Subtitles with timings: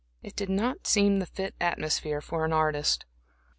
[0.23, 3.05] It did not seem the fit atmosphere for an artist.